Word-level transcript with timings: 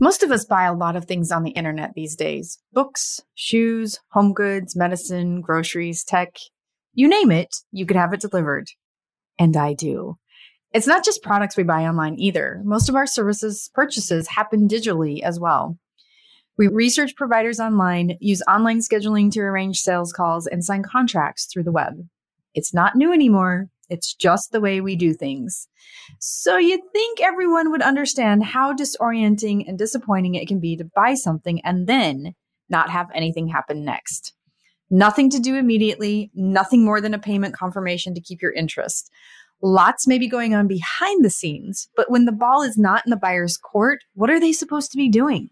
Most 0.00 0.22
of 0.22 0.30
us 0.30 0.44
buy 0.44 0.64
a 0.64 0.74
lot 0.74 0.94
of 0.94 1.06
things 1.06 1.32
on 1.32 1.42
the 1.42 1.52
internet 1.52 1.94
these 1.94 2.16
days 2.16 2.58
books, 2.72 3.22
shoes, 3.34 3.98
home 4.10 4.34
goods, 4.34 4.76
medicine, 4.76 5.40
groceries, 5.40 6.04
tech. 6.04 6.36
You 6.92 7.08
name 7.08 7.30
it, 7.30 7.56
you 7.72 7.86
could 7.86 7.96
have 7.96 8.12
it 8.12 8.20
delivered. 8.20 8.68
And 9.38 9.56
I 9.56 9.72
do. 9.72 10.18
It's 10.72 10.86
not 10.86 11.04
just 11.04 11.22
products 11.22 11.56
we 11.56 11.62
buy 11.62 11.84
online 11.86 12.18
either. 12.18 12.60
Most 12.64 12.90
of 12.90 12.94
our 12.94 13.06
services 13.06 13.70
purchases 13.72 14.28
happen 14.28 14.68
digitally 14.68 15.22
as 15.22 15.40
well. 15.40 15.78
We 16.58 16.68
research 16.68 17.16
providers 17.16 17.58
online, 17.58 18.18
use 18.20 18.42
online 18.48 18.80
scheduling 18.80 19.30
to 19.32 19.40
arrange 19.40 19.80
sales 19.80 20.12
calls, 20.12 20.46
and 20.46 20.64
sign 20.64 20.82
contracts 20.82 21.46
through 21.46 21.64
the 21.64 21.72
web. 21.72 22.06
It's 22.54 22.74
not 22.74 22.96
new 22.96 23.12
anymore. 23.12 23.68
It's 23.88 24.14
just 24.14 24.50
the 24.50 24.60
way 24.60 24.80
we 24.80 24.96
do 24.96 25.14
things. 25.14 25.68
So 26.18 26.56
you'd 26.56 26.80
think 26.92 27.20
everyone 27.20 27.70
would 27.70 27.82
understand 27.82 28.44
how 28.44 28.74
disorienting 28.74 29.68
and 29.68 29.78
disappointing 29.78 30.34
it 30.34 30.48
can 30.48 30.60
be 30.60 30.76
to 30.76 30.90
buy 30.94 31.14
something 31.14 31.60
and 31.64 31.86
then 31.86 32.34
not 32.68 32.90
have 32.90 33.08
anything 33.14 33.48
happen 33.48 33.84
next. 33.84 34.32
Nothing 34.90 35.30
to 35.30 35.40
do 35.40 35.56
immediately, 35.56 36.30
nothing 36.34 36.84
more 36.84 37.00
than 37.00 37.14
a 37.14 37.18
payment 37.18 37.54
confirmation 37.54 38.14
to 38.14 38.20
keep 38.20 38.40
your 38.40 38.52
interest. 38.52 39.10
Lots 39.62 40.06
may 40.06 40.18
be 40.18 40.28
going 40.28 40.54
on 40.54 40.68
behind 40.68 41.24
the 41.24 41.30
scenes, 41.30 41.88
but 41.96 42.10
when 42.10 42.24
the 42.24 42.32
ball 42.32 42.62
is 42.62 42.76
not 42.76 43.02
in 43.06 43.10
the 43.10 43.16
buyer's 43.16 43.56
court, 43.56 44.00
what 44.14 44.30
are 44.30 44.38
they 44.38 44.52
supposed 44.52 44.90
to 44.92 44.96
be 44.96 45.08
doing? 45.08 45.48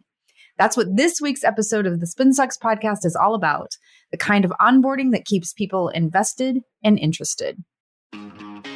That's 0.58 0.76
what 0.76 0.96
this 0.96 1.20
week's 1.20 1.42
episode 1.42 1.86
of 1.86 1.98
the 1.98 2.06
Spin 2.06 2.32
Sucks 2.32 2.56
podcast 2.56 3.04
is 3.04 3.16
all 3.20 3.34
about 3.34 3.70
the 4.12 4.16
kind 4.16 4.44
of 4.44 4.52
onboarding 4.60 5.10
that 5.10 5.24
keeps 5.24 5.52
people 5.52 5.88
invested 5.88 6.58
and 6.84 6.98
interested. 6.98 7.56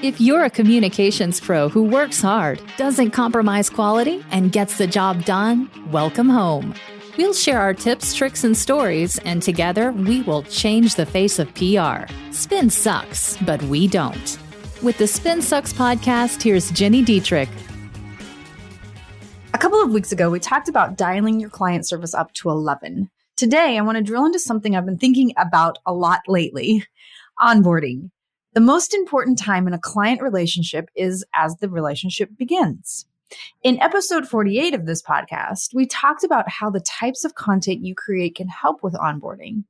If 0.00 0.20
you're 0.20 0.44
a 0.44 0.50
communications 0.50 1.40
pro 1.40 1.68
who 1.68 1.82
works 1.82 2.22
hard, 2.22 2.62
doesn't 2.76 3.10
compromise 3.10 3.68
quality, 3.68 4.24
and 4.30 4.52
gets 4.52 4.78
the 4.78 4.86
job 4.86 5.24
done, 5.24 5.68
welcome 5.90 6.28
home. 6.28 6.72
We'll 7.16 7.34
share 7.34 7.58
our 7.60 7.74
tips, 7.74 8.14
tricks, 8.14 8.44
and 8.44 8.56
stories, 8.56 9.18
and 9.18 9.42
together 9.42 9.90
we 9.90 10.22
will 10.22 10.44
change 10.44 10.94
the 10.94 11.04
face 11.04 11.40
of 11.40 11.52
PR. 11.56 12.06
Spin 12.30 12.70
sucks, 12.70 13.36
but 13.38 13.60
we 13.64 13.88
don't. 13.88 14.38
With 14.84 14.98
the 14.98 15.08
Spin 15.08 15.42
Sucks 15.42 15.72
podcast, 15.72 16.40
here's 16.40 16.70
Gini 16.70 17.04
Dietrich. 17.04 17.48
A 19.52 19.58
couple 19.58 19.82
of 19.82 19.90
weeks 19.90 20.12
ago, 20.12 20.30
we 20.30 20.38
talked 20.38 20.68
about 20.68 20.96
dialing 20.96 21.40
your 21.40 21.50
client 21.50 21.84
service 21.84 22.14
up 22.14 22.32
to 22.34 22.50
11. 22.50 23.10
Today, 23.36 23.76
I 23.76 23.80
want 23.80 23.98
to 23.98 24.04
drill 24.04 24.24
into 24.24 24.38
something 24.38 24.76
I've 24.76 24.86
been 24.86 24.96
thinking 24.96 25.32
about 25.36 25.80
a 25.84 25.92
lot 25.92 26.20
lately 26.28 26.84
onboarding. 27.40 28.10
The 28.58 28.64
most 28.64 28.92
important 28.92 29.38
time 29.38 29.68
in 29.68 29.72
a 29.72 29.78
client 29.78 30.20
relationship 30.20 30.90
is 30.96 31.24
as 31.32 31.54
the 31.58 31.68
relationship 31.68 32.30
begins. 32.36 33.06
In 33.62 33.80
episode 33.80 34.26
48 34.26 34.74
of 34.74 34.84
this 34.84 35.00
podcast, 35.00 35.72
we 35.74 35.86
talked 35.86 36.24
about 36.24 36.48
how 36.48 36.68
the 36.68 36.80
types 36.80 37.24
of 37.24 37.36
content 37.36 37.84
you 37.84 37.94
create 37.94 38.34
can 38.34 38.48
help 38.48 38.82
with 38.82 38.94
onboarding. 38.94 39.62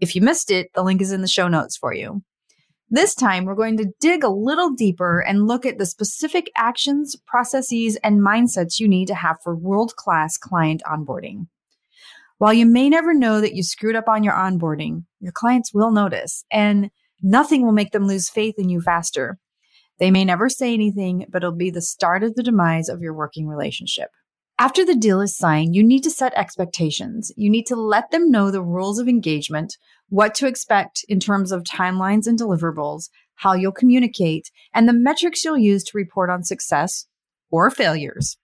If 0.00 0.16
you 0.16 0.22
missed 0.22 0.50
it, 0.50 0.70
the 0.74 0.82
link 0.82 1.02
is 1.02 1.12
in 1.12 1.20
the 1.20 1.28
show 1.28 1.46
notes 1.46 1.76
for 1.76 1.92
you. 1.92 2.22
This 2.88 3.14
time, 3.14 3.44
we're 3.44 3.54
going 3.54 3.76
to 3.76 3.92
dig 4.00 4.24
a 4.24 4.30
little 4.30 4.70
deeper 4.70 5.20
and 5.20 5.46
look 5.46 5.66
at 5.66 5.76
the 5.76 5.84
specific 5.84 6.50
actions, 6.56 7.14
processes, 7.26 7.96
and 7.96 8.22
mindsets 8.22 8.80
you 8.80 8.88
need 8.88 9.08
to 9.08 9.14
have 9.14 9.42
for 9.44 9.54
world 9.54 9.94
class 9.96 10.38
client 10.38 10.80
onboarding. 10.86 11.48
While 12.38 12.54
you 12.54 12.64
may 12.64 12.88
never 12.88 13.12
know 13.12 13.42
that 13.42 13.54
you 13.54 13.62
screwed 13.62 13.94
up 13.94 14.08
on 14.08 14.24
your 14.24 14.32
onboarding, 14.32 15.04
your 15.20 15.32
clients 15.32 15.74
will 15.74 15.90
notice. 15.90 16.46
And 16.50 16.90
Nothing 17.22 17.64
will 17.64 17.72
make 17.72 17.92
them 17.92 18.06
lose 18.06 18.28
faith 18.28 18.56
in 18.58 18.68
you 18.68 18.80
faster. 18.80 19.38
They 19.98 20.10
may 20.10 20.24
never 20.24 20.48
say 20.48 20.74
anything, 20.74 21.26
but 21.30 21.44
it'll 21.44 21.54
be 21.54 21.70
the 21.70 21.80
start 21.80 22.24
of 22.24 22.34
the 22.34 22.42
demise 22.42 22.88
of 22.88 23.00
your 23.00 23.14
working 23.14 23.46
relationship. 23.46 24.10
After 24.58 24.84
the 24.84 24.96
deal 24.96 25.20
is 25.20 25.36
signed, 25.36 25.74
you 25.74 25.82
need 25.82 26.02
to 26.04 26.10
set 26.10 26.34
expectations. 26.34 27.32
You 27.36 27.50
need 27.50 27.66
to 27.66 27.76
let 27.76 28.10
them 28.10 28.30
know 28.30 28.50
the 28.50 28.62
rules 28.62 28.98
of 28.98 29.08
engagement, 29.08 29.76
what 30.08 30.34
to 30.36 30.46
expect 30.46 31.04
in 31.08 31.20
terms 31.20 31.52
of 31.52 31.62
timelines 31.62 32.26
and 32.26 32.38
deliverables, 32.38 33.08
how 33.36 33.54
you'll 33.54 33.72
communicate, 33.72 34.50
and 34.74 34.88
the 34.88 34.92
metrics 34.92 35.44
you'll 35.44 35.58
use 35.58 35.82
to 35.84 35.96
report 35.96 36.30
on 36.30 36.44
success 36.44 37.06
or 37.50 37.70
failures. 37.70 38.36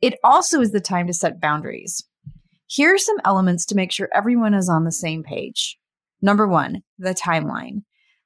It 0.00 0.18
also 0.24 0.60
is 0.60 0.72
the 0.72 0.80
time 0.80 1.06
to 1.06 1.12
set 1.12 1.40
boundaries. 1.40 2.04
Here 2.66 2.94
are 2.94 2.98
some 2.98 3.18
elements 3.24 3.66
to 3.66 3.76
make 3.76 3.92
sure 3.92 4.08
everyone 4.14 4.54
is 4.54 4.68
on 4.68 4.84
the 4.84 4.92
same 4.92 5.22
page. 5.22 5.78
Number 6.20 6.46
one, 6.46 6.82
the 6.98 7.14
timeline. 7.14 7.82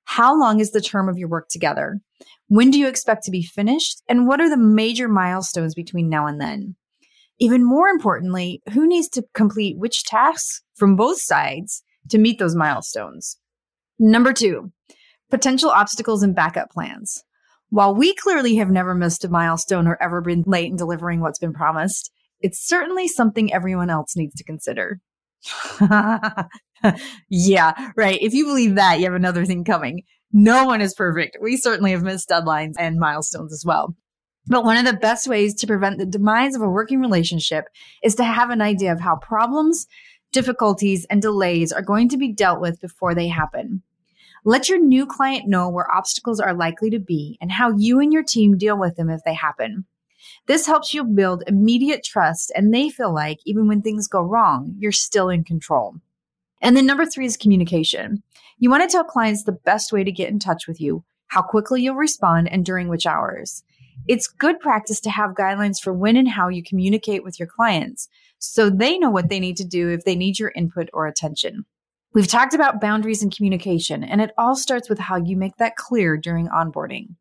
How 0.06 0.39
long 0.39 0.61
is 0.61 0.71
the 0.71 0.81
term 0.81 1.09
of 1.09 1.19
your 1.19 1.28
work 1.28 1.49
together? 1.49 2.00
When 2.49 2.71
do 2.71 2.78
you 2.78 2.87
expect 2.87 3.25
to 3.25 3.31
be 3.31 3.43
finished? 3.43 4.03
And 4.09 4.27
what 4.27 4.41
are 4.41 4.49
the 4.49 4.56
major 4.56 5.09
milestones 5.09 5.75
between 5.75 6.09
now 6.09 6.27
and 6.27 6.41
then? 6.41 6.77
Even 7.39 7.65
more 7.65 7.89
importantly, 7.89 8.62
who 8.72 8.87
needs 8.87 9.09
to 9.11 9.25
complete 9.34 9.77
which 9.78 10.05
tasks 10.05 10.62
from 10.75 10.97
both 10.97 11.21
sides 11.21 11.83
to 12.09 12.19
meet 12.19 12.39
those 12.39 12.55
milestones? 12.55 13.37
Number 13.99 14.33
two, 14.33 14.72
potential 15.28 15.71
obstacles 15.71 16.22
and 16.22 16.34
backup 16.34 16.71
plans. 16.71 17.25
While 17.71 17.95
we 17.95 18.15
clearly 18.15 18.55
have 18.56 18.71
never 18.71 18.95
missed 18.95 19.25
a 19.25 19.28
milestone 19.28 19.89
or 19.89 20.00
ever 20.00 20.21
been 20.21 20.45
late 20.47 20.71
in 20.71 20.77
delivering 20.77 21.21
what's 21.21 21.41
been 21.41 21.53
promised, 21.53 22.12
it's 22.41 22.65
certainly 22.65 23.09
something 23.09 23.53
everyone 23.53 23.91
else 23.91 24.15
needs 24.16 24.37
to 24.37 24.45
consider. 24.45 25.00
yeah, 27.28 27.91
right. 27.97 28.19
If 28.20 28.34
you 28.34 28.47
believe 28.47 28.74
that, 28.76 28.98
you 28.98 29.04
have 29.04 29.14
another 29.14 29.44
thing 29.44 29.64
coming. 29.64 30.02
No 30.32 30.64
one 30.64 30.80
is 30.80 30.94
perfect. 30.94 31.38
We 31.41 31.56
certainly 31.56 31.92
have 31.92 32.02
missed 32.02 32.28
deadlines 32.28 32.74
and 32.78 32.98
milestones 32.98 33.52
as 33.52 33.64
well. 33.64 33.94
But 34.48 34.64
one 34.64 34.76
of 34.76 34.84
the 34.84 34.98
best 34.98 35.26
ways 35.26 35.54
to 35.56 35.66
prevent 35.66 35.98
the 35.98 36.06
demise 36.06 36.54
of 36.54 36.62
a 36.62 36.69
working 36.69 37.00
relationship 37.00 37.64
is 38.02 38.14
to 38.16 38.24
have 38.24 38.50
an 38.50 38.60
idea 38.60 38.92
of 38.92 39.00
how 39.00 39.16
problems, 39.16 39.86
difficulties, 40.32 41.04
and 41.10 41.20
delays 41.20 41.72
are 41.72 41.82
going 41.82 42.08
to 42.10 42.16
be 42.16 42.32
dealt 42.32 42.60
with 42.60 42.80
before 42.80 43.14
they 43.14 43.28
happen. 43.28 43.82
Let 44.44 44.68
your 44.68 44.78
new 44.78 45.06
client 45.06 45.48
know 45.48 45.68
where 45.68 45.91
obstacles 45.91 46.38
are 46.38 46.54
likely 46.54 46.91
to 46.91 47.00
be 47.00 47.36
and 47.41 47.50
how 47.50 47.72
you 47.76 47.98
and 47.98 48.12
your 48.12 48.22
team 48.22 48.56
deal 48.56 48.78
with 48.78 48.94
them 48.94 49.10
if 49.10 49.24
they 49.24 49.34
happen. 49.34 49.86
This 50.47 50.66
helps 50.66 50.94
you 50.94 51.03
build 51.03 51.42
immediate 51.48 52.04
trust 52.04 52.53
and 52.54 52.72
they 52.72 52.88
feel 52.88 53.12
like 53.12 53.38
even 53.44 53.66
when 53.66 53.82
things 53.82 54.06
go 54.06 54.20
wrong, 54.20 54.76
you're 54.78 54.92
still 54.92 55.28
in 55.28 55.42
control. 55.42 55.97
And 56.62 56.77
then 56.77 56.87
number 56.87 57.06
three 57.06 57.27
is 57.27 57.37
communication. 57.37 58.22
You 58.59 58.71
want 58.71 58.83
to 58.83 58.89
tell 58.89 59.05
clients 59.05 59.44
the 59.44 59.53
best 59.53 59.93
way 59.93 60.05
to 60.05 60.12
get 60.12 60.31
in 60.31 60.39
touch 60.39 60.67
with 60.67 60.81
you, 60.81 61.05
how 61.28 61.43
quickly 61.43 61.83
you'll 61.83 61.97
respond, 61.97 62.49
and 62.50 62.65
during 62.65 62.89
which 62.89 63.06
hours. 63.06 63.62
It's 64.09 64.27
good 64.27 64.61
practice 64.61 65.00
to 65.00 65.11
have 65.11 65.33
guidelines 65.33 65.81
for 65.81 65.93
when 65.93 66.16
and 66.16 66.28
how 66.28 66.49
you 66.49 66.62
communicate 66.62 67.25
with 67.25 67.39
your 67.39 67.49
clients 67.49 68.09
so 68.39 68.71
they 68.71 68.99
know 68.99 69.11
what 69.11 69.28
they 69.28 69.41
need 69.41 69.56
to 69.56 69.65
do 69.65 69.91
if 69.91 70.05
they 70.05 70.15
need 70.15 70.39
your 70.39 70.53
input 70.55 70.89
or 70.93 71.06
attention. 71.06 71.65
We've 72.15 72.27
talked 72.27 72.55
about 72.55 72.81
boundaries 72.81 73.22
and 73.22 73.34
communication, 73.34 74.03
and 74.03 74.21
it 74.21 74.31
all 74.39 74.56
starts 74.56 74.89
with 74.89 74.99
how 74.99 75.16
you 75.16 75.37
make 75.37 75.56
that 75.56 75.77
clear 75.77 76.16
during 76.16 76.49
onboarding. 76.49 77.16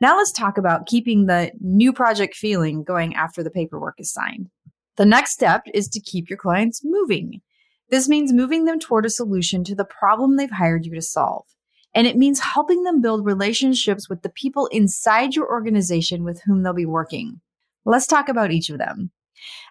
Now 0.00 0.16
let's 0.16 0.32
talk 0.32 0.56
about 0.56 0.86
keeping 0.86 1.26
the 1.26 1.52
new 1.60 1.92
project 1.92 2.34
feeling 2.34 2.84
going 2.84 3.14
after 3.14 3.42
the 3.42 3.50
paperwork 3.50 3.96
is 3.98 4.12
signed. 4.12 4.48
The 4.96 5.04
next 5.04 5.32
step 5.32 5.62
is 5.72 5.88
to 5.88 6.00
keep 6.00 6.30
your 6.30 6.38
clients 6.38 6.80
moving. 6.84 7.42
This 7.90 8.08
means 8.08 8.32
moving 8.32 8.64
them 8.64 8.78
toward 8.78 9.06
a 9.06 9.10
solution 9.10 9.64
to 9.64 9.74
the 9.74 9.84
problem 9.84 10.36
they've 10.36 10.50
hired 10.50 10.86
you 10.86 10.94
to 10.94 11.02
solve. 11.02 11.44
And 11.94 12.06
it 12.06 12.16
means 12.16 12.40
helping 12.40 12.82
them 12.82 13.00
build 13.00 13.24
relationships 13.24 14.08
with 14.08 14.22
the 14.22 14.30
people 14.30 14.66
inside 14.66 15.36
your 15.36 15.48
organization 15.48 16.24
with 16.24 16.42
whom 16.44 16.62
they'll 16.62 16.72
be 16.72 16.86
working. 16.86 17.40
Let's 17.84 18.06
talk 18.06 18.28
about 18.28 18.50
each 18.50 18.70
of 18.70 18.78
them. 18.78 19.10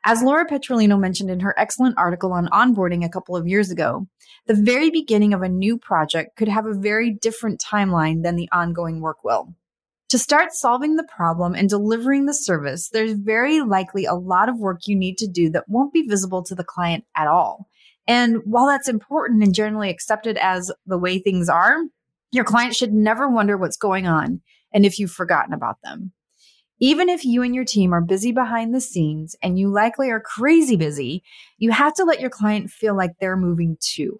As 0.05 0.21
Laura 0.21 0.45
Petrolino 0.45 0.99
mentioned 0.99 1.29
in 1.29 1.39
her 1.39 1.57
excellent 1.57 1.97
article 1.97 2.31
on 2.31 2.47
onboarding 2.47 3.03
a 3.03 3.09
couple 3.09 3.35
of 3.35 3.47
years 3.47 3.71
ago, 3.71 4.07
the 4.45 4.53
very 4.53 4.89
beginning 4.89 5.33
of 5.33 5.41
a 5.41 5.49
new 5.49 5.77
project 5.77 6.35
could 6.35 6.47
have 6.47 6.65
a 6.65 6.73
very 6.73 7.11
different 7.11 7.61
timeline 7.61 8.23
than 8.23 8.35
the 8.35 8.49
ongoing 8.51 9.01
work 9.01 9.23
will. 9.23 9.53
To 10.09 10.19
start 10.19 10.53
solving 10.53 10.95
the 10.95 11.07
problem 11.15 11.55
and 11.55 11.67
delivering 11.67 12.27
the 12.27 12.35
service, 12.35 12.89
there's 12.89 13.13
very 13.13 13.61
likely 13.61 14.05
a 14.05 14.13
lot 14.13 14.47
of 14.47 14.59
work 14.59 14.81
you 14.85 14.95
need 14.95 15.17
to 15.17 15.27
do 15.27 15.49
that 15.51 15.67
won't 15.67 15.91
be 15.91 16.03
visible 16.03 16.43
to 16.43 16.55
the 16.55 16.63
client 16.63 17.05
at 17.15 17.27
all. 17.27 17.67
And 18.07 18.37
while 18.45 18.67
that's 18.67 18.89
important 18.89 19.43
and 19.43 19.55
generally 19.55 19.89
accepted 19.89 20.37
as 20.37 20.71
the 20.85 20.97
way 20.97 21.19
things 21.19 21.49
are, 21.49 21.77
your 22.31 22.43
client 22.43 22.75
should 22.75 22.93
never 22.93 23.29
wonder 23.29 23.57
what's 23.57 23.77
going 23.77 24.07
on 24.07 24.41
and 24.73 24.85
if 24.85 24.99
you've 24.99 25.11
forgotten 25.11 25.53
about 25.53 25.77
them. 25.83 26.11
Even 26.79 27.07
if 27.07 27.23
you 27.23 27.43
and 27.43 27.55
your 27.55 27.63
team 27.63 27.93
are 27.93 28.01
busy 28.01 28.31
behind 28.31 28.73
the 28.73 28.81
scenes 28.81 29.35
and 29.41 29.57
you 29.57 29.69
likely 29.69 30.09
are 30.09 30.19
crazy 30.19 30.75
busy, 30.75 31.23
you 31.57 31.71
have 31.71 31.93
to 31.93 32.03
let 32.03 32.19
your 32.19 32.29
client 32.29 32.69
feel 32.69 32.97
like 32.97 33.11
they're 33.19 33.37
moving 33.37 33.77
too. 33.79 34.19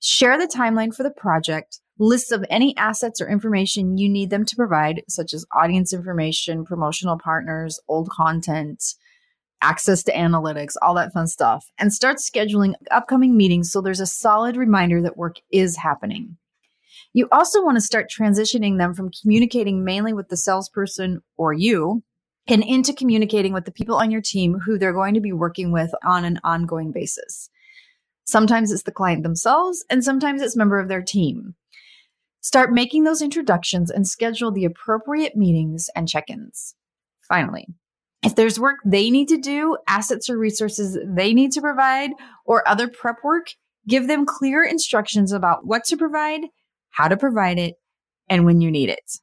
Share 0.00 0.38
the 0.38 0.46
timeline 0.46 0.94
for 0.94 1.02
the 1.02 1.10
project, 1.10 1.80
lists 1.98 2.30
of 2.30 2.44
any 2.48 2.74
assets 2.76 3.20
or 3.20 3.28
information 3.28 3.98
you 3.98 4.08
need 4.08 4.30
them 4.30 4.44
to 4.44 4.56
provide, 4.56 5.02
such 5.08 5.34
as 5.34 5.44
audience 5.52 5.92
information, 5.92 6.64
promotional 6.64 7.18
partners, 7.18 7.80
old 7.88 8.08
content, 8.08 8.82
access 9.60 10.02
to 10.04 10.12
analytics, 10.12 10.74
all 10.82 10.94
that 10.94 11.12
fun 11.12 11.26
stuff, 11.26 11.66
and 11.78 11.92
start 11.92 12.18
scheduling 12.18 12.74
upcoming 12.90 13.36
meetings 13.36 13.70
so 13.70 13.80
there's 13.80 14.00
a 14.00 14.06
solid 14.06 14.56
reminder 14.56 15.02
that 15.02 15.16
work 15.16 15.36
is 15.50 15.76
happening. 15.76 16.36
You 17.12 17.28
also 17.32 17.64
want 17.64 17.76
to 17.76 17.80
start 17.80 18.10
transitioning 18.10 18.78
them 18.78 18.94
from 18.94 19.10
communicating 19.10 19.84
mainly 19.84 20.12
with 20.12 20.28
the 20.28 20.36
salesperson 20.36 21.22
or 21.36 21.52
you 21.52 22.02
and 22.46 22.62
into 22.62 22.92
communicating 22.92 23.52
with 23.52 23.64
the 23.64 23.72
people 23.72 23.96
on 23.96 24.10
your 24.10 24.22
team 24.22 24.58
who 24.60 24.78
they're 24.78 24.92
going 24.92 25.14
to 25.14 25.20
be 25.20 25.32
working 25.32 25.72
with 25.72 25.90
on 26.04 26.24
an 26.24 26.40
ongoing 26.44 26.92
basis. 26.92 27.50
Sometimes 28.24 28.70
it's 28.70 28.82
the 28.82 28.92
client 28.92 29.22
themselves, 29.22 29.84
and 29.88 30.04
sometimes 30.04 30.42
it's 30.42 30.56
member 30.56 30.78
of 30.78 30.88
their 30.88 31.02
team. 31.02 31.54
Start 32.40 32.72
making 32.72 33.04
those 33.04 33.22
introductions 33.22 33.90
and 33.90 34.06
schedule 34.06 34.52
the 34.52 34.64
appropriate 34.64 35.34
meetings 35.34 35.88
and 35.96 36.08
check 36.08 36.28
ins. 36.28 36.74
Finally, 37.26 37.68
if 38.22 38.34
there's 38.34 38.58
work 38.58 38.78
they 38.84 39.10
need 39.10 39.28
to 39.28 39.38
do, 39.38 39.76
assets 39.86 40.28
or 40.28 40.36
resources 40.36 40.98
they 41.06 41.32
need 41.32 41.52
to 41.52 41.60
provide, 41.60 42.10
or 42.44 42.66
other 42.68 42.88
prep 42.88 43.16
work, 43.22 43.48
give 43.86 44.08
them 44.08 44.26
clear 44.26 44.64
instructions 44.64 45.32
about 45.32 45.66
what 45.66 45.84
to 45.84 45.96
provide, 45.96 46.42
how 46.90 47.08
to 47.08 47.16
provide 47.16 47.58
it, 47.58 47.76
and 48.28 48.44
when 48.44 48.60
you 48.60 48.70
need 48.70 48.88
it. 48.88 49.18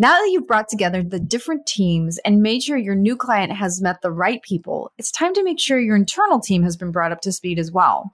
Now 0.00 0.12
that 0.12 0.30
you've 0.30 0.46
brought 0.46 0.68
together 0.68 1.02
the 1.02 1.18
different 1.18 1.66
teams 1.66 2.18
and 2.18 2.40
made 2.40 2.62
sure 2.62 2.76
your 2.76 2.94
new 2.94 3.16
client 3.16 3.52
has 3.52 3.82
met 3.82 4.00
the 4.00 4.12
right 4.12 4.40
people, 4.42 4.92
it's 4.96 5.10
time 5.10 5.34
to 5.34 5.42
make 5.42 5.58
sure 5.58 5.78
your 5.78 5.96
internal 5.96 6.40
team 6.40 6.62
has 6.62 6.76
been 6.76 6.92
brought 6.92 7.12
up 7.12 7.20
to 7.22 7.32
speed 7.32 7.58
as 7.58 7.72
well. 7.72 8.12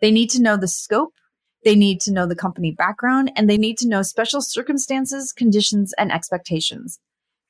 They 0.00 0.10
need 0.10 0.30
to 0.30 0.42
know 0.42 0.56
the 0.56 0.68
scope, 0.68 1.14
they 1.64 1.74
need 1.74 2.00
to 2.02 2.12
know 2.12 2.26
the 2.26 2.36
company 2.36 2.70
background, 2.70 3.32
and 3.34 3.50
they 3.50 3.58
need 3.58 3.76
to 3.78 3.88
know 3.88 4.02
special 4.02 4.40
circumstances, 4.40 5.32
conditions, 5.32 5.92
and 5.98 6.12
expectations. 6.12 7.00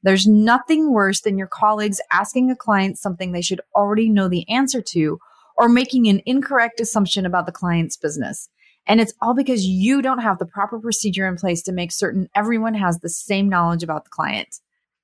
There's 0.02 0.26
nothing 0.26 0.92
worse 0.92 1.20
than 1.20 1.38
your 1.38 1.48
colleagues 1.48 2.00
asking 2.12 2.50
a 2.50 2.56
client 2.56 2.98
something 2.98 3.32
they 3.32 3.42
should 3.42 3.60
already 3.74 4.08
know 4.08 4.28
the 4.28 4.48
answer 4.48 4.80
to 4.82 5.18
or 5.56 5.68
making 5.68 6.06
an 6.06 6.20
incorrect 6.26 6.80
assumption 6.80 7.26
about 7.26 7.46
the 7.46 7.52
client's 7.52 7.96
business. 7.96 8.48
And 8.86 9.00
it's 9.00 9.14
all 9.20 9.34
because 9.34 9.64
you 9.64 10.00
don't 10.00 10.20
have 10.20 10.38
the 10.38 10.46
proper 10.46 10.78
procedure 10.78 11.26
in 11.26 11.36
place 11.36 11.62
to 11.62 11.72
make 11.72 11.90
certain 11.90 12.28
everyone 12.34 12.74
has 12.74 13.00
the 13.00 13.08
same 13.08 13.48
knowledge 13.48 13.82
about 13.82 14.04
the 14.04 14.10
client. 14.10 14.60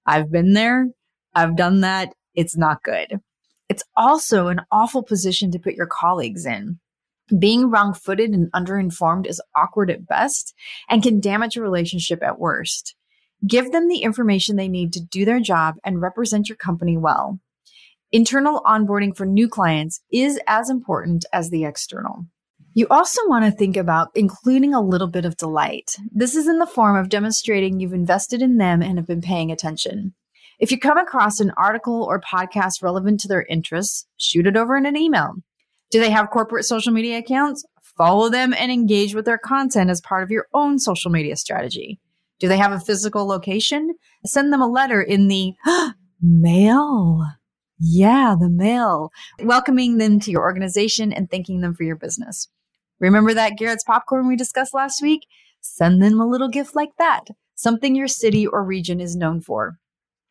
I've 0.07 0.31
been 0.31 0.53
there. 0.53 0.89
I've 1.35 1.57
done 1.57 1.81
that. 1.81 2.15
It's 2.35 2.57
not 2.57 2.83
good. 2.83 3.21
It's 3.69 3.83
also 3.97 4.49
an 4.49 4.61
awful 4.71 5.03
position 5.03 5.51
to 5.51 5.59
put 5.59 5.75
your 5.75 5.87
colleagues 5.87 6.47
in. 6.47 6.79
Being 7.39 7.71
wrong 7.71 7.95
footed 7.95 8.31
and 8.31 8.53
underinformed 8.53 9.27
is 9.27 9.41
awkward 9.57 9.91
at 9.91 10.07
best 10.07 10.55
and 10.89 11.03
can 11.03 11.21
damage 11.21 11.57
a 11.57 11.63
relationship 11.63 12.23
at 12.23 12.39
worst. 12.39 12.95
Give 13.47 13.73
them 13.73 13.89
the 13.89 14.03
information 14.03 14.57
they 14.57 14.69
need 14.69 14.93
to 14.93 15.01
do 15.01 15.25
their 15.25 15.41
job 15.41 15.77
and 15.85 16.01
represent 16.01 16.49
your 16.49 16.57
company 16.57 16.97
well. 16.97 17.41
Internal 18.13 18.61
onboarding 18.67 19.17
for 19.17 19.27
new 19.27 19.49
clients 19.49 20.01
is 20.13 20.39
as 20.47 20.69
important 20.71 21.25
as 21.33 21.51
the 21.51 21.65
external. 21.65 22.27
You 22.75 22.87
also 22.89 23.21
want 23.27 23.45
to 23.45 23.51
think 23.51 23.77
about 23.77 24.09
including 24.15 24.73
a 24.73 24.81
little 24.81 25.09
bit 25.09 25.25
of 25.25 25.37
delight. 25.37 25.97
This 26.11 26.37
is 26.37 26.47
in 26.47 26.59
the 26.59 26.67
form 26.67 26.97
of 26.97 27.09
demonstrating 27.09 27.81
you've 27.81 27.93
invested 27.93 28.41
in 28.41 28.59
them 28.59 28.81
and 28.81 28.97
have 28.99 29.07
been 29.07 29.21
paying 29.21 29.51
attention. 29.51 30.15
If 30.59 30.71
you 30.71 30.79
come 30.79 30.97
across 30.97 31.41
an 31.41 31.53
article 31.57 32.05
or 32.05 32.21
podcast 32.21 32.83
relevant 32.83 33.21
to 33.21 33.29
their 33.29 33.43
interests, 33.43 34.07
shoot 34.17 34.47
it 34.47 34.57
over 34.57 34.77
in 34.77 34.87
an 34.87 34.97
email. 34.97 35.35
Do 35.91 36.01
they 36.01 36.11
have 36.11 36.31
corporate 36.31 36.65
social 36.65 36.93
media 36.93 37.19
accounts? 37.19 37.65
Follow 37.97 38.31
them 38.31 38.55
and 38.57 38.71
engage 38.73 39.15
with 39.15 39.25
their 39.25 39.39
content 39.39 39.91
as 39.91 40.01
part 40.01 40.23
of 40.23 40.31
your 40.31 40.47
own 40.55 40.79
social 40.79 41.11
media 41.11 41.37
strategy. 41.37 41.99
Do 42.43 42.49
they 42.49 42.59
have 42.59 42.73
a 42.73 42.81
physical 42.81 43.25
location? 43.25 43.95
Send 44.27 44.53
them 44.53 44.61
a 44.61 44.67
letter 44.67 45.01
in 45.01 45.29
the 45.29 45.53
mail. 46.21 47.25
Yeah, 47.79 48.35
the 48.37 48.51
mail, 48.51 49.13
welcoming 49.45 49.99
them 49.99 50.19
to 50.19 50.33
your 50.33 50.43
organization 50.43 51.13
and 51.13 51.31
thanking 51.31 51.61
them 51.61 51.73
for 51.73 51.85
your 51.85 51.95
business. 51.95 52.49
Remember 52.99 53.33
that 53.33 53.57
Garrett's 53.57 53.85
popcorn 53.85 54.27
we 54.27 54.35
discussed 54.35 54.75
last 54.75 55.01
week? 55.01 55.21
Send 55.61 56.03
them 56.03 56.21
a 56.21 56.27
little 56.27 56.49
gift 56.49 56.75
like 56.75 56.91
that, 56.99 57.29
something 57.55 57.95
your 57.95 58.09
city 58.09 58.45
or 58.45 58.65
region 58.65 59.01
is 59.01 59.15
known 59.15 59.41
for. 59.41 59.79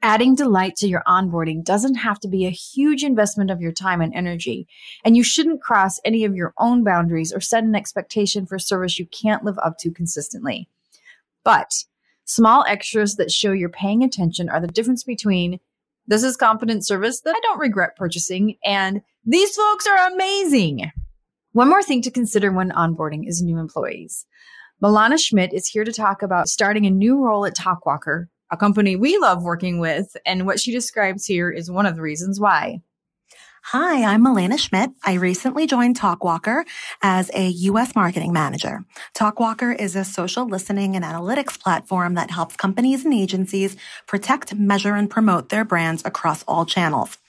Adding 0.01 0.35
delight 0.35 0.75
to 0.79 0.89
your 0.89 1.03
onboarding 1.07 1.63
doesn't 1.63 1.95
have 1.95 2.19
to 2.19 2.27
be 2.27 2.45
a 2.45 2.49
huge 2.49 3.05
investment 3.05 3.49
of 3.49 3.61
your 3.61 3.71
time 3.71 4.01
and 4.01 4.13
energy, 4.13 4.67
and 5.05 5.15
you 5.15 5.23
shouldn't 5.23 5.61
cross 5.61 6.01
any 6.03 6.25
of 6.25 6.35
your 6.35 6.53
own 6.57 6.83
boundaries 6.83 7.31
or 7.31 7.39
set 7.39 7.63
an 7.63 7.73
expectation 7.73 8.45
for 8.45 8.59
service 8.59 8.99
you 8.99 9.05
can't 9.05 9.45
live 9.45 9.57
up 9.63 9.77
to 9.77 9.91
consistently. 9.91 10.67
But 11.45 11.85
small 12.33 12.63
extras 12.65 13.15
that 13.15 13.31
show 13.31 13.51
you're 13.51 13.69
paying 13.69 14.03
attention 14.03 14.49
are 14.49 14.61
the 14.61 14.67
difference 14.67 15.03
between 15.03 15.59
this 16.07 16.23
is 16.23 16.37
competent 16.37 16.85
service 16.85 17.21
that 17.21 17.35
I 17.35 17.39
don't 17.41 17.59
regret 17.59 17.97
purchasing 17.97 18.55
and 18.63 19.01
these 19.25 19.53
folks 19.55 19.85
are 19.85 20.11
amazing. 20.11 20.91
One 21.51 21.69
more 21.69 21.83
thing 21.83 22.01
to 22.03 22.11
consider 22.11 22.51
when 22.51 22.71
onboarding 22.71 23.27
is 23.27 23.41
new 23.41 23.59
employees. 23.59 24.25
Milana 24.81 25.19
Schmidt 25.19 25.53
is 25.53 25.67
here 25.67 25.83
to 25.83 25.91
talk 25.91 26.23
about 26.23 26.47
starting 26.47 26.85
a 26.85 26.89
new 26.89 27.23
role 27.23 27.45
at 27.45 27.55
Talkwalker, 27.55 28.27
a 28.49 28.57
company 28.57 28.95
we 28.95 29.17
love 29.17 29.43
working 29.43 29.79
with, 29.79 30.15
and 30.25 30.45
what 30.45 30.59
she 30.59 30.71
describes 30.71 31.25
here 31.25 31.51
is 31.51 31.69
one 31.69 31.85
of 31.85 31.95
the 31.95 32.01
reasons 32.01 32.39
why. 32.39 32.81
Hi, 33.65 34.03
I'm 34.03 34.25
Milana 34.25 34.59
Schmidt. 34.59 34.89
I 35.05 35.13
recently 35.13 35.67
joined 35.67 35.97
Talkwalker 35.97 36.65
as 37.03 37.29
a 37.35 37.47
U.S. 37.47 37.95
marketing 37.95 38.33
manager. 38.33 38.83
Talkwalker 39.13 39.79
is 39.79 39.95
a 39.95 40.03
social 40.03 40.47
listening 40.47 40.95
and 40.95 41.05
analytics 41.05 41.59
platform 41.59 42.15
that 42.15 42.31
helps 42.31 42.55
companies 42.55 43.05
and 43.05 43.13
agencies 43.13 43.77
protect, 44.07 44.55
measure, 44.55 44.95
and 44.95 45.11
promote 45.11 45.49
their 45.49 45.63
brands 45.63 46.01
across 46.03 46.43
all 46.47 46.65
channels. 46.65 47.19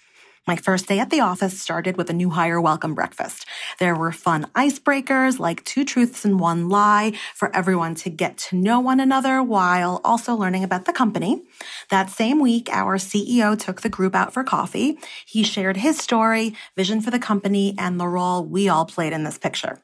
My 0.44 0.56
first 0.56 0.88
day 0.88 0.98
at 0.98 1.10
the 1.10 1.20
office 1.20 1.60
started 1.60 1.96
with 1.96 2.10
a 2.10 2.12
new 2.12 2.30
hire 2.30 2.60
welcome 2.60 2.94
breakfast. 2.94 3.46
There 3.78 3.94
were 3.94 4.10
fun 4.10 4.48
icebreakers 4.56 5.38
like 5.38 5.64
two 5.64 5.84
truths 5.84 6.24
and 6.24 6.40
one 6.40 6.68
lie 6.68 7.12
for 7.32 7.54
everyone 7.54 7.94
to 7.96 8.10
get 8.10 8.38
to 8.38 8.56
know 8.56 8.80
one 8.80 8.98
another 8.98 9.40
while 9.40 10.00
also 10.04 10.34
learning 10.34 10.64
about 10.64 10.84
the 10.84 10.92
company. 10.92 11.44
That 11.90 12.10
same 12.10 12.40
week, 12.40 12.68
our 12.72 12.98
CEO 12.98 13.56
took 13.56 13.82
the 13.82 13.88
group 13.88 14.16
out 14.16 14.32
for 14.32 14.42
coffee. 14.42 14.98
He 15.24 15.44
shared 15.44 15.76
his 15.76 15.98
story, 15.98 16.56
vision 16.76 17.00
for 17.00 17.12
the 17.12 17.20
company, 17.20 17.76
and 17.78 18.00
the 18.00 18.08
role 18.08 18.44
we 18.44 18.68
all 18.68 18.84
played 18.84 19.12
in 19.12 19.22
this 19.22 19.38
picture. 19.38 19.78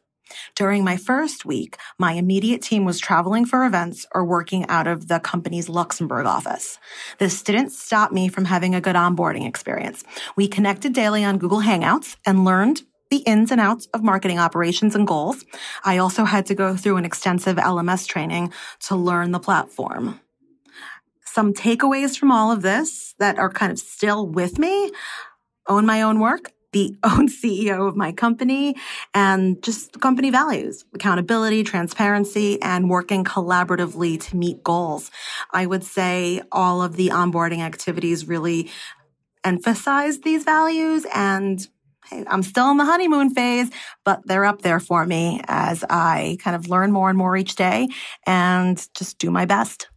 During 0.54 0.84
my 0.84 0.96
first 0.96 1.44
week, 1.44 1.76
my 1.98 2.12
immediate 2.12 2.62
team 2.62 2.84
was 2.84 2.98
traveling 2.98 3.44
for 3.44 3.64
events 3.64 4.06
or 4.14 4.24
working 4.24 4.66
out 4.68 4.86
of 4.86 5.08
the 5.08 5.20
company's 5.20 5.68
Luxembourg 5.68 6.26
office. 6.26 6.78
This 7.18 7.42
didn't 7.42 7.70
stop 7.70 8.12
me 8.12 8.28
from 8.28 8.44
having 8.44 8.74
a 8.74 8.80
good 8.80 8.96
onboarding 8.96 9.46
experience. 9.46 10.04
We 10.36 10.48
connected 10.48 10.92
daily 10.92 11.24
on 11.24 11.38
Google 11.38 11.60
Hangouts 11.60 12.16
and 12.26 12.44
learned 12.44 12.82
the 13.10 13.18
ins 13.18 13.50
and 13.50 13.60
outs 13.60 13.86
of 13.94 14.02
marketing 14.02 14.38
operations 14.38 14.94
and 14.94 15.06
goals. 15.06 15.44
I 15.84 15.98
also 15.98 16.24
had 16.24 16.46
to 16.46 16.54
go 16.54 16.76
through 16.76 16.96
an 16.96 17.04
extensive 17.04 17.56
LMS 17.56 18.06
training 18.06 18.52
to 18.80 18.96
learn 18.96 19.32
the 19.32 19.40
platform. 19.40 20.20
Some 21.24 21.54
takeaways 21.54 22.18
from 22.18 22.32
all 22.32 22.50
of 22.50 22.62
this 22.62 23.14
that 23.18 23.38
are 23.38 23.50
kind 23.50 23.72
of 23.72 23.78
still 23.78 24.26
with 24.26 24.58
me 24.58 24.90
own 25.68 25.86
my 25.86 26.02
own 26.02 26.18
work, 26.18 26.52
the 26.72 26.96
own 27.04 27.28
CEO 27.28 27.88
of 27.88 27.96
my 27.96 28.12
company 28.12 28.76
and 29.14 29.62
just 29.62 30.00
company 30.00 30.30
values, 30.30 30.84
accountability, 30.94 31.64
transparency, 31.64 32.60
and 32.62 32.90
working 32.90 33.24
collaboratively 33.24 34.20
to 34.20 34.36
meet 34.36 34.62
goals. 34.62 35.10
I 35.52 35.66
would 35.66 35.84
say 35.84 36.42
all 36.52 36.82
of 36.82 36.96
the 36.96 37.08
onboarding 37.08 37.60
activities 37.60 38.26
really 38.26 38.70
emphasize 39.44 40.20
these 40.20 40.44
values 40.44 41.06
and 41.14 41.66
hey, 42.10 42.24
I'm 42.26 42.42
still 42.42 42.70
in 42.70 42.76
the 42.76 42.84
honeymoon 42.84 43.30
phase, 43.30 43.70
but 44.04 44.20
they're 44.24 44.44
up 44.44 44.62
there 44.62 44.80
for 44.80 45.04
me 45.06 45.40
as 45.46 45.84
I 45.88 46.38
kind 46.40 46.56
of 46.56 46.68
learn 46.68 46.92
more 46.92 47.08
and 47.08 47.18
more 47.18 47.36
each 47.36 47.54
day 47.54 47.88
and 48.26 48.84
just 48.94 49.18
do 49.18 49.30
my 49.30 49.44
best. 49.44 49.88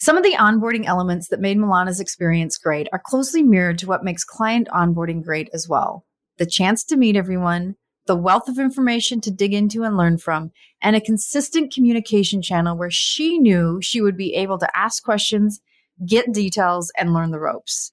Some 0.00 0.16
of 0.16 0.22
the 0.22 0.34
onboarding 0.34 0.86
elements 0.86 1.28
that 1.28 1.40
made 1.40 1.58
Milana's 1.58 2.00
experience 2.00 2.56
great 2.56 2.86
are 2.92 3.02
closely 3.04 3.42
mirrored 3.42 3.78
to 3.78 3.86
what 3.86 4.04
makes 4.04 4.24
client 4.24 4.68
onboarding 4.68 5.22
great 5.22 5.50
as 5.52 5.68
well 5.68 6.04
the 6.38 6.46
chance 6.46 6.84
to 6.84 6.96
meet 6.96 7.16
everyone, 7.16 7.76
the 8.06 8.16
wealth 8.16 8.48
of 8.48 8.58
information 8.58 9.20
to 9.20 9.30
dig 9.30 9.52
into 9.52 9.84
and 9.84 9.96
learn 9.96 10.18
from, 10.18 10.50
and 10.80 10.96
a 10.96 11.00
consistent 11.00 11.72
communication 11.72 12.40
channel 12.40 12.76
where 12.76 12.90
she 12.90 13.38
knew 13.38 13.80
she 13.82 14.00
would 14.00 14.16
be 14.16 14.34
able 14.34 14.58
to 14.58 14.76
ask 14.76 15.04
questions, 15.04 15.60
get 16.06 16.32
details, 16.32 16.90
and 16.96 17.12
learn 17.12 17.30
the 17.30 17.38
ropes. 17.38 17.92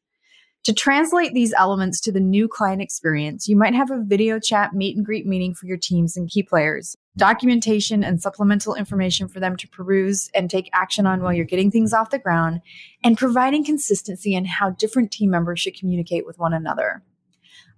To 0.65 0.73
translate 0.73 1.33
these 1.35 1.53
elements 1.53 2.01
to 2.01 2.11
the 2.11 2.19
new 2.19 2.47
client 2.47 2.81
experience, 2.81 3.47
you 3.47 3.55
might 3.55 3.75
have 3.75 3.91
a 3.91 4.01
video 4.03 4.39
chat 4.39 4.73
meet 4.73 4.97
and 4.97 5.05
greet 5.05 5.27
meeting 5.27 5.53
for 5.53 5.67
your 5.67 5.77
teams 5.77 6.17
and 6.17 6.27
key 6.27 6.41
players, 6.41 6.95
documentation 7.17 8.03
and 8.03 8.19
supplemental 8.19 8.73
information 8.73 9.27
for 9.27 9.39
them 9.39 9.55
to 9.57 9.67
peruse 9.67 10.27
and 10.33 10.49
take 10.49 10.71
action 10.73 11.05
on 11.05 11.21
while 11.21 11.33
you're 11.33 11.45
getting 11.45 11.69
things 11.69 11.93
off 11.93 12.09
the 12.09 12.17
ground, 12.17 12.61
and 13.03 13.15
providing 13.15 13.63
consistency 13.63 14.33
in 14.33 14.45
how 14.45 14.71
different 14.71 15.11
team 15.11 15.29
members 15.29 15.59
should 15.59 15.77
communicate 15.77 16.25
with 16.25 16.39
one 16.39 16.53
another. 16.53 17.03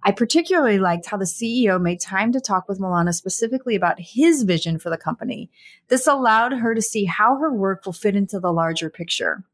I 0.04 0.12
particularly 0.12 0.78
liked 0.78 1.06
how 1.06 1.16
the 1.16 1.24
CEO 1.24 1.80
made 1.80 2.00
time 2.00 2.32
to 2.32 2.40
talk 2.40 2.68
with 2.68 2.78
Milana 2.78 3.12
specifically 3.12 3.74
about 3.74 3.98
his 3.98 4.44
vision 4.44 4.78
for 4.78 4.90
the 4.90 4.96
company. 4.96 5.50
This 5.88 6.06
allowed 6.06 6.52
her 6.52 6.74
to 6.74 6.82
see 6.82 7.04
how 7.04 7.36
her 7.36 7.52
work 7.52 7.84
will 7.84 7.92
fit 7.92 8.14
into 8.14 8.38
the 8.38 8.52
larger 8.52 8.90
picture. 8.90 9.44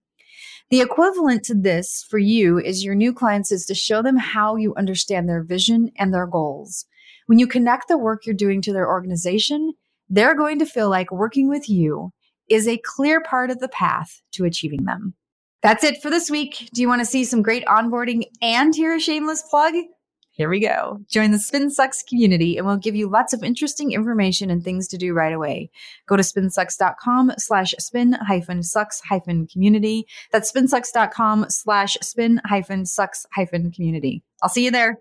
The 0.70 0.80
equivalent 0.80 1.44
to 1.44 1.54
this 1.54 2.04
for 2.08 2.18
you 2.18 2.58
is 2.58 2.84
your 2.84 2.94
new 2.94 3.12
clients 3.12 3.52
is 3.52 3.66
to 3.66 3.74
show 3.74 4.02
them 4.02 4.16
how 4.16 4.56
you 4.56 4.74
understand 4.74 5.28
their 5.28 5.42
vision 5.42 5.90
and 5.96 6.12
their 6.12 6.26
goals. 6.26 6.86
When 7.26 7.38
you 7.38 7.46
connect 7.46 7.88
the 7.88 7.98
work 7.98 8.26
you're 8.26 8.34
doing 8.34 8.60
to 8.62 8.72
their 8.72 8.88
organization, 8.88 9.74
they're 10.08 10.34
going 10.34 10.58
to 10.58 10.66
feel 10.66 10.90
like 10.90 11.10
working 11.10 11.48
with 11.48 11.68
you 11.68 12.12
is 12.48 12.68
a 12.68 12.78
clear 12.78 13.20
part 13.20 13.50
of 13.50 13.60
the 13.60 13.68
path 13.68 14.20
to 14.32 14.44
achieving 14.44 14.84
them. 14.84 15.14
That's 15.62 15.84
it 15.84 16.02
for 16.02 16.10
this 16.10 16.30
week. 16.30 16.68
Do 16.74 16.82
you 16.82 16.88
want 16.88 17.00
to 17.00 17.06
see 17.06 17.24
some 17.24 17.40
great 17.40 17.64
onboarding 17.64 18.24
and 18.42 18.74
hear 18.74 18.94
a 18.94 19.00
shameless 19.00 19.42
plug? 19.48 19.74
Here 20.36 20.48
we 20.48 20.58
go. 20.58 20.98
Join 21.08 21.30
the 21.30 21.38
Spin 21.38 21.70
Sucks 21.70 22.02
community 22.02 22.56
and 22.56 22.66
we'll 22.66 22.76
give 22.76 22.96
you 22.96 23.08
lots 23.08 23.32
of 23.32 23.44
interesting 23.44 23.92
information 23.92 24.50
and 24.50 24.64
things 24.64 24.88
to 24.88 24.98
do 24.98 25.14
right 25.14 25.32
away. 25.32 25.70
Go 26.08 26.16
to 26.16 26.24
spinsucks.com 26.24 27.34
slash 27.38 27.72
spin 27.78 28.14
hyphen 28.14 28.64
sucks 28.64 29.00
hyphen 29.00 29.46
community. 29.46 30.08
That's 30.32 30.50
spinsucks.com 30.50 31.46
slash 31.50 31.96
spin 32.02 32.40
hyphen 32.44 32.84
sucks 32.84 33.26
hyphen 33.32 33.70
community. 33.70 34.24
I'll 34.42 34.48
see 34.48 34.64
you 34.64 34.72
there. 34.72 34.98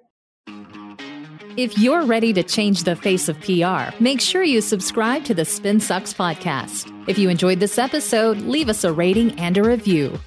If 1.57 1.79
you're 1.79 2.05
ready 2.05 2.31
to 2.33 2.43
change 2.43 2.83
the 2.83 2.95
face 2.95 3.27
of 3.27 3.39
PR, 3.41 3.95
make 3.99 4.21
sure 4.21 4.43
you 4.43 4.61
subscribe 4.61 5.23
to 5.25 5.33
the 5.33 5.45
Spin 5.45 5.79
Sucks 5.79 6.13
podcast. 6.13 6.91
If 7.07 7.17
you 7.17 7.29
enjoyed 7.29 7.59
this 7.59 7.77
episode, 7.77 8.37
leave 8.37 8.69
us 8.69 8.83
a 8.83 8.93
rating 8.93 9.39
and 9.39 9.57
a 9.57 9.63
review. 9.63 10.19